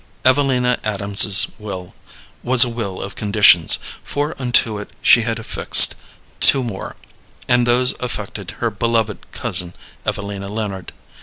[0.25, 1.93] Evelina Adams's will
[2.41, 5.93] was a will of conditions, for unto it she had affixed
[6.39, 6.95] two more,
[7.47, 10.91] and those affected her beloved cousin Evelina Leonard.